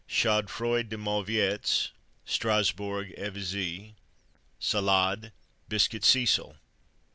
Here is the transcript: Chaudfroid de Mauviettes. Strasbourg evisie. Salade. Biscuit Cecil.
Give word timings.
Chaudfroid 0.09 0.89
de 0.89 0.97
Mauviettes. 0.97 1.91
Strasbourg 2.25 3.11
evisie. 3.19 3.93
Salade. 4.59 5.31
Biscuit 5.69 6.03
Cecil. 6.03 6.55